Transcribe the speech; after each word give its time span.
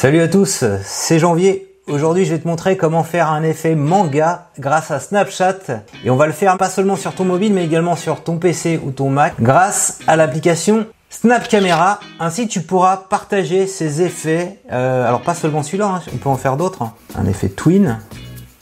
Salut 0.00 0.20
à 0.20 0.28
tous, 0.28 0.62
c'est 0.84 1.18
Janvier. 1.18 1.74
Aujourd'hui, 1.88 2.24
je 2.24 2.32
vais 2.32 2.38
te 2.38 2.46
montrer 2.46 2.76
comment 2.76 3.02
faire 3.02 3.32
un 3.32 3.42
effet 3.42 3.74
manga 3.74 4.46
grâce 4.56 4.92
à 4.92 5.00
Snapchat. 5.00 5.82
Et 6.04 6.10
on 6.10 6.14
va 6.14 6.28
le 6.28 6.32
faire 6.32 6.56
pas 6.56 6.68
seulement 6.68 6.94
sur 6.94 7.16
ton 7.16 7.24
mobile, 7.24 7.52
mais 7.52 7.64
également 7.64 7.96
sur 7.96 8.22
ton 8.22 8.38
PC 8.38 8.80
ou 8.84 8.92
ton 8.92 9.10
Mac 9.10 9.34
grâce 9.40 9.98
à 10.06 10.14
l'application 10.14 10.86
Snap 11.10 11.48
Camera. 11.48 11.98
Ainsi, 12.20 12.46
tu 12.46 12.60
pourras 12.60 12.96
partager 13.10 13.66
ces 13.66 14.00
effets. 14.00 14.60
Euh, 14.70 15.04
alors, 15.04 15.22
pas 15.22 15.34
seulement 15.34 15.64
celui-là, 15.64 15.86
hein, 15.96 16.02
on 16.14 16.18
peut 16.18 16.28
en 16.28 16.36
faire 16.36 16.56
d'autres. 16.56 16.82
hein. 16.82 16.92
Un 17.16 17.26
effet 17.26 17.48
twin. 17.48 17.98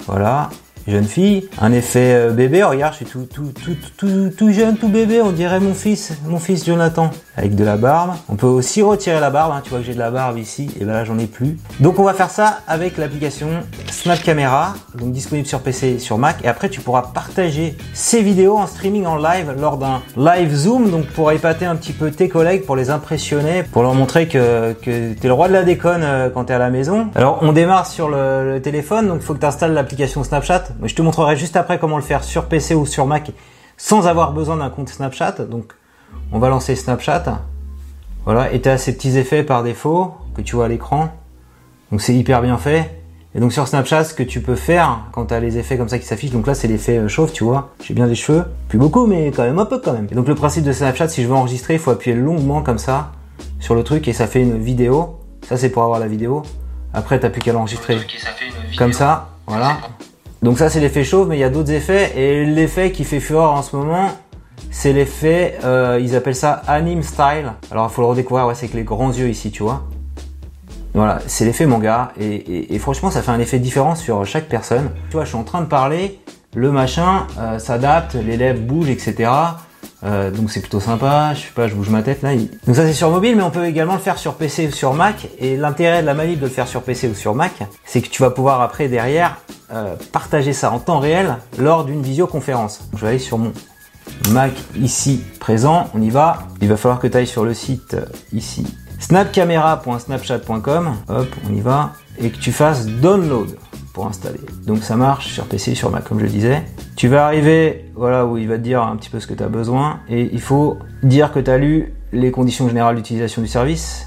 Voilà 0.07 0.49
jeune 0.87 1.05
fille, 1.05 1.49
un 1.61 1.73
effet 1.73 2.15
euh, 2.15 2.31
bébé, 2.31 2.63
regarde, 2.63 2.93
je 2.93 3.05
suis 3.05 3.07
tout, 3.07 3.27
tout, 3.33 3.53
tout, 3.53 3.77
tout, 3.97 4.31
tout 4.37 4.53
jeune, 4.53 4.77
tout 4.77 4.89
bébé, 4.89 5.21
on 5.21 5.33
dirait 5.33 5.61
mon 5.61 5.75
fils, 5.75 6.13
mon 6.27 6.39
fils 6.39 6.65
Jonathan, 6.65 7.11
avec 7.37 7.55
de 7.55 7.65
la 7.65 7.77
barbe. 7.77 8.15
On 8.29 8.37
peut 8.37 8.47
aussi 8.47 8.83
retirer 8.83 9.21
la 9.21 9.31
barbe, 9.31 9.53
hein, 9.53 9.61
tu 9.63 9.71
vois 9.71 9.81
que 9.81 9.85
j'ai 9.85 9.95
de 9.95 9.99
la 9.99 10.11
barbe 10.11 10.39
ici, 10.39 10.71
et 10.81 10.85
ben 10.85 10.93
là 10.93 11.05
j'en 11.05 11.19
ai 11.19 11.27
plus. 11.27 11.59
Donc 11.81 11.99
on 11.99 12.05
va 12.05 12.15
faire 12.15 12.31
ça 12.31 12.61
avec 12.69 12.97
l'application 12.99 13.49
Snap 13.91 14.23
Camera, 14.23 14.75
donc 14.95 15.13
disponible 15.13 15.47
sur 15.47 15.61
PC 15.61 15.89
et 15.89 15.99
sur 15.99 16.19
Mac, 16.19 16.37
et 16.45 16.49
après 16.49 16.69
tu 16.69 16.81
pourras 16.81 17.03
partager 17.15 17.77
ces 17.93 18.23
vidéos 18.23 18.57
en 18.57 18.67
streaming 18.67 19.07
en 19.07 19.17
live 19.17 19.55
lors 19.61 19.79
d'un 19.79 20.03
live 20.17 20.55
Zoom, 20.55 20.91
donc 20.91 21.07
pour 21.07 21.33
épater 21.33 21.67
un 21.67 21.77
petit 21.77 21.93
peu 21.93 22.11
tes 22.11 22.29
collègues, 22.29 22.65
pour 22.65 22.77
les 22.77 22.91
impressionner, 22.91 23.65
pour 23.65 23.83
leur 23.83 23.95
montrer 23.95 24.29
que, 24.29 24.73
que 24.75 25.15
t'es 25.15 25.29
le 25.29 25.35
roi 25.35 25.49
de 25.49 25.53
la 25.53 25.65
déconne 25.65 26.03
euh, 26.03 26.31
quand 26.31 26.45
t'es 26.45 26.55
à 26.55 26.59
la 26.59 26.71
maison. 26.71 27.09
Alors 27.15 27.41
on 27.43 27.53
démarre 27.53 27.87
sur 27.87 28.09
le, 28.09 28.53
le 28.55 28.63
téléphone, 28.63 29.09
donc 29.09 29.21
faut 29.21 29.35
que 29.35 29.41
tu 29.41 29.47
installes 29.47 29.75
l'application 29.75 30.23
Snapchat. 30.23 30.65
Je 30.83 30.95
te 30.95 31.03
montrerai 31.03 31.37
juste 31.37 31.57
après 31.57 31.79
comment 31.79 31.97
le 31.97 32.03
faire 32.03 32.25
sur 32.25 32.47
PC 32.47 32.75
ou 32.75 32.87
sur 32.87 33.07
Mac 33.07 33.33
sans 33.77 34.07
avoir 34.07 34.33
besoin 34.33 34.57
d'un 34.57 34.71
compte 34.71 34.89
Snapchat. 34.89 35.33
Donc, 35.51 35.75
on 36.33 36.39
va 36.39 36.49
lancer 36.49 36.77
Snapchat. 36.77 37.41
Voilà, 38.25 38.53
et 38.53 38.61
tu 38.61 38.69
as 38.69 38.79
ces 38.79 38.95
petits 38.95 39.17
effets 39.19 39.45
par 39.45 39.63
défaut 39.63 40.15
que 40.35 40.43
tu 40.43 40.57
vois 40.57 40.67
à 40.67 40.69
l'écran. 40.69 41.11
Donc, 41.91 42.01
c'est 42.01 42.15
hyper 42.15 42.43
bien 42.43 42.59
fait. 42.59 43.03
Et 43.35 43.41
donc, 43.41 43.53
sur 43.53 43.69
Snapchat, 43.69 44.05
ce 44.05 44.15
que 44.15 44.23
tu 44.23 44.41
peux 44.41 44.57
faire 44.57 45.01
quand 45.13 45.27
tu 45.27 45.35
as 45.35 45.41
les 45.41 45.59
effets 45.59 45.77
comme 45.77 45.89
ça 45.89 45.99
qui 45.99 46.07
s'affichent, 46.07 46.31
donc 46.31 46.47
là, 46.47 46.55
c'est 46.55 46.69
l'effet 46.69 46.99
euh, 46.99 47.09
chauve, 47.09 47.33
tu 47.33 47.45
vois. 47.45 47.71
J'ai 47.85 47.93
bien 47.93 48.07
des 48.07 48.15
cheveux. 48.15 48.45
Plus 48.69 48.79
beaucoup, 48.79 49.07
mais 49.07 49.31
quand 49.31 49.43
même 49.43 49.59
un 49.59 49.67
peu 49.67 49.79
quand 49.79 49.93
même. 49.93 50.09
Et 50.11 50.15
donc, 50.15 50.27
le 50.27 50.35
principe 50.35 50.65
de 50.65 50.73
Snapchat, 50.73 51.09
si 51.09 51.23
je 51.23 51.29
veux 51.29 51.35
enregistrer, 51.35 51.75
il 51.75 51.79
faut 51.79 51.91
appuyer 51.91 52.17
longuement 52.17 52.63
comme 52.63 52.79
ça 52.79 53.13
sur 53.61 53.75
le 53.75 53.85
truc 53.85 54.09
et 54.09 54.13
ça 54.13 54.27
fait 54.27 54.41
une 54.41 54.59
vidéo. 54.59 55.19
Ça, 55.47 55.57
c'est 55.57 55.69
pour 55.69 55.83
avoir 55.83 56.01
la 56.01 56.09
vidéo. 56.09 56.43
Après, 56.93 57.21
t'as 57.21 57.29
plus 57.29 57.43
qu'à 57.43 57.53
l'enregistrer 57.53 57.99
comme 58.79 58.95
ça. 58.95 59.29
Voilà. 59.47 59.77
Donc 60.47 60.59
ça 60.59 60.71
c'est 60.71 60.79
l'effet 60.79 61.03
chauve, 61.03 61.27
mais 61.29 61.37
il 61.37 61.41
y 61.41 61.45
a 61.45 61.51
d'autres 61.51 61.73
effets. 61.73 62.13
Et 62.17 62.45
l'effet 62.47 62.93
qui 62.93 63.03
fait 63.03 63.19
fureur 63.19 63.51
en 63.55 63.63
ce 63.63 63.75
moment, 63.75 64.11
c'est 64.71 64.93
l'effet, 64.93 65.59
euh, 65.65 65.99
ils 66.01 66.15
appellent 66.15 66.37
ça 66.37 66.63
anime 66.69 67.03
style. 67.03 67.53
Alors 67.73 67.89
il 67.91 67.93
faut 67.93 68.03
le 68.03 68.07
redécouvrir, 68.07 68.47
ouais, 68.47 68.55
c'est 68.55 68.67
avec 68.67 68.75
les 68.77 68.85
grands 68.85 69.11
yeux 69.13 69.29
ici, 69.29 69.51
tu 69.51 69.65
vois. 69.65 69.83
Voilà, 70.95 71.19
c'est 71.27 71.45
l'effet 71.47 71.67
manga. 71.67 72.13
Et, 72.21 72.27
et- 72.37 72.75
et 72.77 72.79
franchement, 72.79 73.11
ça 73.11 73.23
fait 73.23 73.33
un 73.33 73.41
effet 73.41 73.59
différent 73.59 73.97
sur 73.97 74.25
chaque 74.25 74.47
personne. 74.49 74.91
Tu 75.11 75.17
vois, 75.17 75.25
je 75.25 75.31
suis 75.31 75.37
en 75.37 75.43
train 75.43 75.63
de 75.63 75.67
parler, 75.67 76.21
le 76.55 76.71
machin 76.71 77.27
euh, 77.41 77.59
s'adapte, 77.59 78.15
les 78.15 78.37
lèvres 78.37 78.61
bougent, 78.61 78.89
etc. 78.91 79.29
Euh, 80.05 80.31
donc 80.31 80.51
c'est 80.51 80.61
plutôt 80.61 80.79
sympa, 80.81 81.33
je 81.35 81.41
sais 81.41 81.53
pas, 81.55 81.69
je 81.69 81.75
bouge 81.75 81.89
ma 81.89 82.03
tête 82.03 82.21
là. 82.23 82.35
il- 82.35 82.51
Donc 82.67 82.77
ça 82.77 82.87
c'est 82.87 82.93
sur 82.93 83.11
mobile, 83.11 83.35
mais 83.35 83.43
on 83.43 83.51
peut 83.51 83.65
également 83.65 83.95
le 83.95 83.99
faire 84.01 84.19
sur 84.19 84.35
PC 84.35 84.69
ou 84.69 84.73
sur 84.73 84.93
Mac. 84.93 85.29
Et 85.39 85.57
l'intérêt 85.57 86.03
de 86.03 86.07
la 86.07 86.13
manip 86.15 86.39
de 86.39 86.45
le 86.45 86.51
faire 86.51 86.69
sur 86.69 86.83
PC 86.83 87.09
ou 87.09 87.15
sur 87.15 87.35
Mac, 87.35 87.53
c'est 87.87 88.03
que 88.03 88.09
tu 88.09 88.21
vas 88.23 88.31
pouvoir 88.31 88.61
après 88.61 88.89
derrière 88.89 89.39
euh, 89.73 89.95
partager 90.13 90.53
ça 90.53 90.71
en 90.71 90.79
temps 90.81 90.99
réel 90.99 91.37
lors 91.59 91.85
d'une 91.87 92.03
visioconférence. 92.03 92.89
Je 92.95 92.99
vais 93.01 93.09
aller 93.09 93.19
sur 93.19 93.39
mon 93.39 93.53
Mac 94.31 94.53
ici 94.81 95.23
présent, 95.41 95.89
on 95.95 96.01
y 96.03 96.11
va. 96.11 96.39
Il 96.61 96.69
va 96.69 96.77
falloir 96.77 97.01
que 97.01 97.07
tu 97.09 97.17
ailles 97.17 97.27
sur 97.27 97.45
le 97.45 97.55
site 97.55 97.95
euh, 97.95 98.05
ici 98.33 98.65
snapcamera.snapchat.com, 98.99 100.97
hop, 101.09 101.27
on 101.49 101.55
y 101.55 101.61
va, 101.61 101.93
et 102.19 102.31
que 102.31 102.39
tu 102.39 102.51
fasses 102.53 102.87
download 102.87 103.57
installer. 104.05 104.41
Donc 104.67 104.83
ça 104.83 104.97
marche 104.97 105.33
sur 105.33 105.45
PC, 105.47 105.75
sur 105.75 105.91
Mac 105.91 106.05
comme 106.05 106.21
je 106.21 106.27
disais. 106.27 106.63
Tu 106.97 107.09
vas 107.09 107.25
arriver 107.25 107.91
voilà 107.95 108.27
où 108.27 108.37
il 108.37 108.49
va 108.49 108.59
te 108.59 108.63
dire 108.63 108.83
un 108.83 108.97
petit 108.97 109.09
peu 109.09 109.21
ce 109.21 109.27
que 109.27 109.35
tu 109.35 109.43
as 109.43 109.49
besoin 109.49 110.01
et 110.09 110.29
il 110.33 110.41
faut 110.41 110.79
dire 111.03 111.33
que 111.33 111.39
tu 111.39 111.51
as 111.51 111.59
lu 111.59 111.95
les 112.13 112.31
conditions 112.31 112.69
générales 112.69 112.97
d'utilisation 112.97 113.43
du 113.43 113.49
service, 113.49 114.07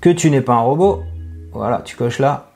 que 0.00 0.10
tu 0.10 0.30
n'es 0.30 0.40
pas 0.40 0.54
un 0.54 0.60
robot. 0.60 1.02
Voilà, 1.52 1.82
tu 1.84 1.96
coches 1.96 2.18
là. 2.18 2.52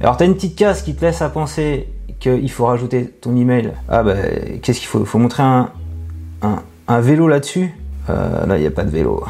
Alors 0.00 0.16
tu 0.16 0.24
as 0.24 0.26
une 0.26 0.34
petite 0.34 0.56
case 0.56 0.82
qui 0.82 0.94
te 0.94 1.04
laisse 1.04 1.22
à 1.22 1.28
penser 1.28 1.88
qu'il 2.18 2.50
faut 2.50 2.66
rajouter 2.66 3.06
ton 3.06 3.36
email. 3.36 3.72
Ah 3.88 4.02
bah 4.02 4.14
qu'est-ce 4.62 4.80
qu'il 4.80 4.88
faut? 4.88 5.00
Il 5.00 5.06
faut 5.06 5.18
montrer 5.18 5.42
un 5.42 7.00
vélo 7.00 7.28
là-dessus. 7.28 7.72
Euh, 8.10 8.46
là 8.46 8.58
il 8.58 8.60
n'y 8.60 8.66
a 8.66 8.70
pas 8.70 8.84
de 8.84 8.90
vélo. 8.90 9.24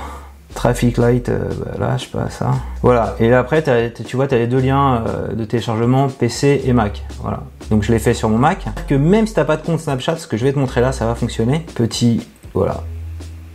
Traffic 0.63 0.97
light, 0.97 1.29
euh, 1.29 1.49
bah, 1.59 1.73
là 1.81 1.97
je 1.97 2.05
sais 2.05 2.11
pas 2.13 2.31
ça. 2.31 2.53
Voilà. 2.83 3.17
Et 3.19 3.33
après 3.35 3.65
tu 4.05 4.15
vois 4.15 4.29
tu 4.29 4.37
as 4.37 4.39
les 4.39 4.47
deux 4.47 4.61
liens 4.61 5.03
euh, 5.09 5.35
de 5.35 5.45
téléchargement 5.45 6.07
PC 6.09 6.63
et 6.65 6.73
Mac. 6.73 7.03
Voilà. 7.21 7.41
Donc 7.71 7.83
je 7.83 7.91
l'ai 7.91 7.99
fait 7.99 8.15
sur 8.15 8.29
mon 8.29 8.39
Mac. 8.39 8.67
Que 8.87 8.95
même 8.95 9.27
si 9.27 9.35
t'as 9.35 9.45
pas 9.45 9.57
de 9.57 9.67
compte 9.67 9.81
Snapchat, 9.81 10.19
ce 10.19 10.29
que 10.29 10.37
je 10.37 10.45
vais 10.45 10.53
te 10.53 10.59
montrer 10.61 10.81
là, 10.81 10.93
ça 10.93 11.05
va 11.05 11.17
fonctionner. 11.17 11.67
Petit, 11.75 12.25
voilà, 12.55 12.85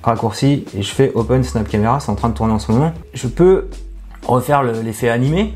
raccourci 0.04 0.66
et 0.78 0.82
je 0.82 0.94
fais 0.94 1.14
Open 1.16 1.46
Snap 1.46 1.70
Camera, 1.70 2.02
c'est 2.02 2.12
en 2.12 2.16
train 2.16 2.28
de 2.28 2.34
tourner 2.34 2.52
en 2.52 2.60
ce 2.60 2.74
moment. 2.74 2.92
Je 3.14 3.28
peux 3.30 3.70
refaire 4.26 4.62
le- 4.62 4.82
l'effet 4.82 5.08
animé. 5.08 5.54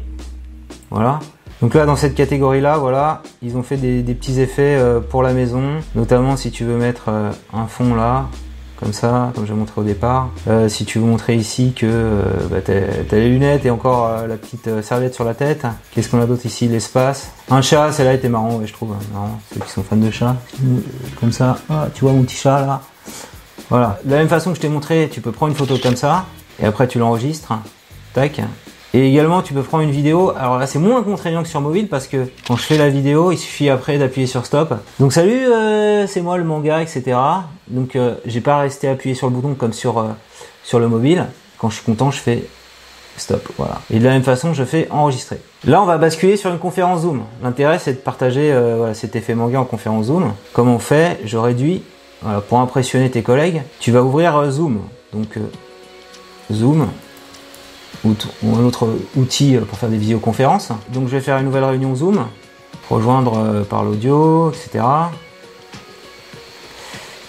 Voilà. 0.90 1.20
Donc 1.62 1.74
là, 1.74 1.86
dans 1.86 1.98
cette 1.98 2.16
catégorie-là, 2.16 2.78
voilà, 2.78 3.24
ils 3.42 3.58
ont 3.58 3.64
fait 3.64 3.76
des, 3.76 4.04
des 4.04 4.14
petits 4.16 4.40
effets 4.40 4.78
euh, 4.80 5.02
pour 5.02 5.22
la 5.22 5.34
maison, 5.34 5.64
notamment 5.96 6.38
si 6.38 6.50
tu 6.50 6.64
veux 6.64 6.78
mettre 6.78 7.10
euh, 7.10 7.30
un 7.54 7.68
fond 7.68 7.94
là, 7.94 8.28
comme 8.82 8.94
ça, 8.94 9.32
comme 9.36 9.46
j'ai 9.46 9.54
montré 9.54 9.80
au 9.80 9.84
départ. 9.84 10.30
Euh, 10.48 10.68
si 10.68 10.86
tu 10.86 11.00
veux 11.00 11.06
montrer 11.06 11.36
ici 11.36 11.74
que 11.76 11.86
euh, 11.86 12.24
bah, 12.50 12.58
t'as 12.66 13.16
les 13.16 13.30
lunettes 13.30 13.66
et 13.66 13.70
encore 13.70 14.08
euh, 14.08 14.28
la 14.28 14.36
petite 14.38 14.82
serviette 14.82 15.14
sur 15.14 15.24
la 15.24 15.34
tête. 15.36 15.66
Qu'est-ce 15.92 16.10
qu'on 16.10 16.20
a 16.22 16.26
d'autre 16.26 16.46
ici? 16.46 16.68
L'espace. 16.68 17.32
Un 17.50 17.62
chat, 17.62 17.92
celle-là 17.92 18.14
était 18.16 18.30
marrant, 18.30 18.60
je 18.66 18.74
trouve. 18.74 18.92
hein, 18.94 19.00
marrant. 19.14 19.40
Ceux 19.54 19.60
qui 19.62 19.70
sont 19.72 19.84
fans 19.84 19.96
de 19.96 20.10
chats. 20.12 20.36
Comme 21.20 21.32
ça. 21.32 21.58
Ah, 21.70 21.88
tu 21.94 22.02
vois 22.02 22.14
mon 22.14 22.24
petit 22.24 22.36
chat 22.36 22.62
là 22.66 22.82
Voilà. 23.70 24.00
De 24.04 24.12
la 24.12 24.18
même 24.18 24.30
façon 24.30 24.50
que 24.50 24.56
je 24.58 24.62
t'ai 24.62 24.70
montré, 24.70 25.10
tu 25.12 25.22
peux 25.22 25.32
prendre 25.32 25.52
une 25.52 25.58
photo 25.58 25.78
comme 25.78 25.96
ça, 25.96 26.26
et 26.60 26.66
après 26.66 26.88
tu 26.88 26.98
l'enregistres. 27.00 27.54
Tac. 28.14 28.42
Et 28.94 29.08
également, 29.08 29.42
tu 29.42 29.54
peux 29.54 29.64
prendre 29.64 29.84
une 29.84 29.92
vidéo. 29.92 30.34
Alors 30.38 30.58
là, 30.58 30.68
c'est 30.68 30.80
moins 30.80 31.02
contraignant 31.04 31.44
que 31.44 31.50
sur 31.50 31.62
mobile 31.62 31.88
parce 31.88 32.08
que 32.08 32.28
quand 32.48 32.58
je 32.58 32.64
fais 32.64 32.78
la 32.78 32.90
vidéo, 32.90 33.32
il 33.32 33.38
suffit 33.38 33.70
après 33.70 33.98
d'appuyer 33.98 34.28
sur 34.28 34.46
stop. 34.46 34.74
Donc 35.00 35.14
salut, 35.14 35.46
euh, 35.46 36.08
c'est 36.08 36.22
moi 36.22 36.38
le 36.38 36.44
manga, 36.44 36.82
etc. 36.82 37.18
Donc 37.68 37.96
euh, 37.96 38.16
j'ai 38.26 38.42
pas 38.42 38.58
resté 38.58 38.88
appuyé 38.90 39.16
sur 39.16 39.28
le 39.28 39.34
bouton 39.34 39.56
comme 39.56 39.74
sur 39.74 40.00
euh, 40.00 40.10
sur 40.64 40.80
le 40.80 40.88
mobile. 40.88 41.26
Quand 41.58 41.70
je 41.70 41.76
suis 41.76 41.86
content, 41.86 42.12
je 42.12 42.20
fais 42.20 42.44
stop. 43.18 43.48
Voilà. 43.58 43.82
Et 43.92 44.00
de 44.00 44.04
la 44.04 44.12
même 44.12 44.24
façon, 44.24 44.54
je 44.54 44.64
fais 44.64 44.88
enregistrer. 44.92 45.40
Là, 45.66 45.82
on 45.82 45.86
va 45.86 45.98
basculer 45.98 46.38
sur 46.38 46.52
une 46.52 46.60
conférence 46.60 47.02
Zoom. 47.02 47.24
L'intérêt, 47.44 47.80
c'est 47.80 47.94
de 47.94 47.98
partager 48.00 48.52
euh, 48.52 48.76
voilà, 48.78 48.94
cet 48.94 49.16
effet 49.16 49.36
manga 49.36 49.60
en 49.60 49.66
conférence 49.66 50.06
Zoom. 50.06 50.34
Comment 50.54 50.76
on 50.76 50.80
fait 50.80 51.20
Je 51.26 51.38
réduis. 51.38 51.84
Voilà, 52.22 52.42
pour 52.42 52.60
impressionner 52.60 53.10
tes 53.10 53.24
collègues, 53.24 53.64
tu 53.80 53.92
vas 53.92 54.04
ouvrir 54.04 54.36
euh, 54.38 54.52
Zoom. 54.52 54.82
Donc 55.14 55.38
euh, 55.38 55.42
Zoom 56.52 56.88
ou, 58.04 58.16
un 58.44 58.64
autre 58.64 58.88
outil 59.16 59.58
pour 59.58 59.78
faire 59.78 59.90
des 59.90 59.98
visioconférences. 59.98 60.70
Donc 60.94 61.08
je 61.08 61.12
vais 61.12 61.22
faire 61.22 61.38
une 61.38 61.46
nouvelle 61.46 61.64
réunion 61.64 61.96
Zoom, 61.96 62.26
rejoindre 62.90 63.38
euh, 63.38 63.64
par 63.64 63.84
l'audio, 63.84 64.52
etc. 64.52 64.84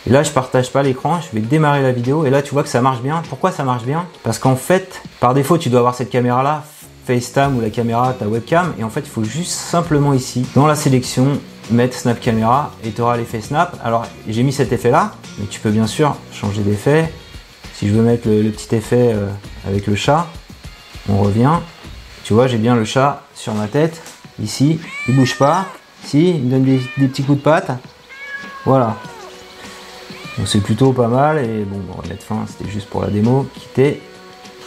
Et 0.07 0.11
là, 0.11 0.25
je 0.25 0.31
partage 0.31 0.73
pas 0.73 0.83
l'écran, 0.83 1.21
je 1.21 1.35
vais 1.35 1.43
démarrer 1.43 1.83
la 1.83 1.93
vidéo 1.93 2.25
et 2.25 2.31
là, 2.31 2.43
tu 2.43 2.53
vois 2.53 2.65
que 2.65 2.69
ça 2.69 2.81
marche 2.81 3.03
bien. 3.03 3.23
Pourquoi 3.29 3.53
ça 3.53 3.63
marche 3.63 3.85
bien? 3.85 4.07
Parce 4.25 4.39
qu'en 4.39 4.57
fait, 4.57 5.01
par 5.21 5.33
défaut, 5.33 5.59
tu 5.59 5.69
dois 5.69 5.79
avoir 5.79 5.95
cette 5.95 6.11
caméra-là, 6.11 6.65
FaceTime 7.07 7.57
ou 7.57 7.61
la 7.61 7.71
caméra, 7.71 8.15
ta 8.19 8.27
webcam, 8.27 8.75
et 8.79 8.85
en 8.85 8.91
fait, 8.91 9.01
il 9.01 9.11
faut 9.11 9.25
juste 9.25 9.53
simplement 9.53 10.13
ici, 10.13 10.45
dans 10.55 10.67
la 10.67 10.75
sélection, 10.75 11.39
mettre 11.71 11.97
Snap 11.97 12.21
Camera 12.21 12.73
et 12.85 12.91
tu 12.91 13.01
auras 13.01 13.17
l'effet 13.17 13.41
Snap. 13.41 13.77
Alors, 13.85 14.07
j'ai 14.29 14.43
mis 14.43 14.53
cet 14.53 14.73
effet-là, 14.73 15.13
mais 15.39 15.47
tu 15.47 15.61
peux 15.61 15.71
bien 15.71 15.87
sûr 15.87 16.17
changer 16.33 16.63
d'effet. 16.63 17.13
Si 17.75 17.89
je 17.89 17.95
veux 17.95 18.03
mettre 18.03 18.29
le, 18.29 18.43
le 18.43 18.51
petit 18.51 18.75
effet 18.75 19.13
euh, 19.15 19.29
avec 19.67 19.87
le 19.87 19.95
chat, 19.95 20.27
on 21.09 21.19
revient. 21.19 21.59
Tu 22.25 22.35
vois, 22.35 22.47
j'ai 22.47 22.59
bien 22.59 22.75
le 22.75 22.85
chat 22.85 23.23
sur 23.35 23.55
ma 23.55 23.67
tête, 23.67 24.01
ici, 24.43 24.81
il 25.09 25.17
bouge 25.17 25.37
pas. 25.37 25.67
Si, 26.05 26.31
il 26.31 26.45
me 26.45 26.51
donne 26.51 26.65
des, 26.65 26.79
petits 26.97 27.23
coups 27.23 27.39
de 27.39 27.43
patte. 27.43 27.71
Voilà. 28.65 28.97
C'est 30.47 30.63
plutôt 30.63 30.93
pas 30.93 31.09
mal 31.09 31.39
et 31.39 31.65
bon, 31.65 31.81
on 31.93 32.01
va 32.01 32.09
mettre 32.09 32.25
fin, 32.25 32.45
c'était 32.47 32.71
juste 32.71 32.89
pour 32.89 33.03
la 33.03 33.09
démo, 33.09 33.47
quitter. 33.55 34.01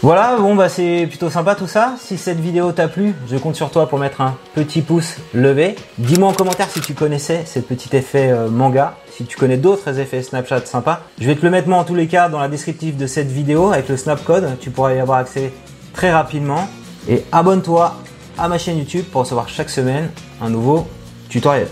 Voilà, 0.01 0.37
bon 0.37 0.55
bah 0.55 0.69
c'est 0.69 1.07
plutôt 1.07 1.29
sympa 1.29 1.55
tout 1.55 1.67
ça. 1.67 1.95
Si 1.99 2.17
cette 2.17 2.39
vidéo 2.39 2.71
t'a 2.71 2.87
plu, 2.87 3.15
je 3.27 3.37
compte 3.37 3.55
sur 3.55 3.71
toi 3.71 3.89
pour 3.89 3.97
mettre 3.97 4.21
un 4.21 4.37
petit 4.53 4.81
pouce 4.81 5.17
levé. 5.33 5.75
Dis-moi 5.97 6.29
en 6.29 6.33
commentaire 6.33 6.69
si 6.69 6.81
tu 6.81 6.93
connaissais 6.93 7.43
ce 7.45 7.59
petit 7.59 7.95
effet 7.95 8.29
euh, 8.29 8.49
manga, 8.49 8.97
si 9.09 9.25
tu 9.25 9.35
connais 9.37 9.57
d'autres 9.57 9.99
effets 9.99 10.21
Snapchat 10.21 10.65
sympas. 10.65 11.01
Je 11.19 11.25
vais 11.25 11.35
te 11.35 11.43
le 11.43 11.49
mettre 11.49 11.67
moi 11.67 11.79
en 11.79 11.85
tous 11.85 11.95
les 11.95 12.07
cas 12.07 12.29
dans 12.29 12.39
la 12.39 12.49
descriptive 12.49 12.97
de 12.97 13.07
cette 13.07 13.31
vidéo 13.31 13.71
avec 13.71 13.89
le 13.89 13.97
Snap 13.97 14.23
Code. 14.23 14.57
Tu 14.59 14.69
pourras 14.69 14.93
y 14.93 14.99
avoir 14.99 15.17
accès 15.17 15.51
très 15.95 16.11
rapidement. 16.11 16.67
Et 17.09 17.23
abonne-toi 17.31 17.95
à 18.37 18.47
ma 18.47 18.57
chaîne 18.57 18.77
YouTube 18.77 19.05
pour 19.11 19.21
recevoir 19.21 19.47
chaque 19.49 19.69
semaine 19.69 20.11
un 20.41 20.49
nouveau 20.49 20.87
tutoriel. 21.29 21.67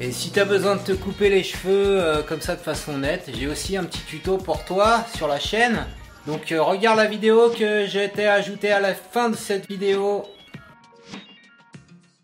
Et 0.00 0.12
si 0.12 0.30
tu 0.30 0.40
as 0.40 0.44
besoin 0.44 0.76
de 0.76 0.80
te 0.80 0.92
couper 0.92 1.30
les 1.30 1.42
cheveux 1.42 2.00
euh, 2.00 2.22
comme 2.22 2.40
ça 2.40 2.54
de 2.56 2.60
façon 2.60 2.98
nette, 2.98 3.30
j'ai 3.32 3.46
aussi 3.46 3.76
un 3.76 3.84
petit 3.84 4.00
tuto 4.00 4.36
pour 4.36 4.64
toi 4.64 5.04
sur 5.16 5.28
la 5.28 5.38
chaîne. 5.38 5.86
Donc 6.26 6.52
euh, 6.52 6.62
regarde 6.62 6.98
la 6.98 7.06
vidéo 7.06 7.50
que 7.56 7.86
j'ai 7.86 8.04
été 8.04 8.26
ajoutée 8.26 8.72
à 8.72 8.80
la 8.80 8.94
fin 8.94 9.30
de 9.30 9.36
cette 9.36 9.68
vidéo 9.68 10.24